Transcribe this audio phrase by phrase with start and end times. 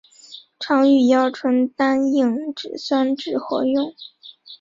[0.59, 3.93] 常与乙二醇单硬脂酸酯合用。